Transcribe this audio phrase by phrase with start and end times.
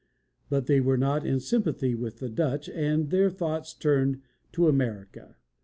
[0.49, 4.19] But they were not in sympathy with the Dutch, and their thoughts turned
[4.51, 5.35] to America.